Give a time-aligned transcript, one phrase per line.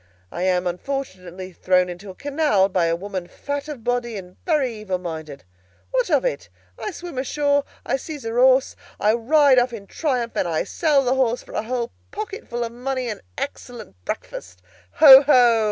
[0.31, 4.73] I am, unfortunately, thrown into a canal by a woman fat of body and very
[4.73, 5.43] evil minded.
[5.91, 6.49] What of it?
[6.79, 11.03] I swim ashore, I seize her horse, I ride off in triumph, and I sell
[11.03, 14.63] the horse for a whole pocketful of money and an excellent breakfast!
[14.93, 15.59] Ho, ho!